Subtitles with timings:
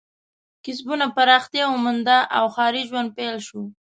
[0.65, 3.61] کسبونه پراختیا ومونده او ښاري ژوند پیل شو.